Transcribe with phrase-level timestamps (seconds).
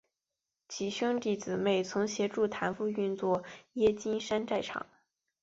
[0.67, 4.87] 几兄弟姊妹曾协助谭父运作冶金山寨厂。